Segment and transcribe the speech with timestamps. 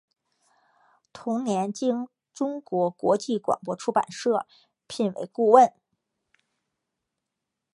[1.13, 4.47] 同年经中国国际广播出版社
[4.89, 5.71] 雇为顾问。